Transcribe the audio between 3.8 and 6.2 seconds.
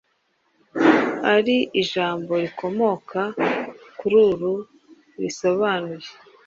kuri ruru risobanuye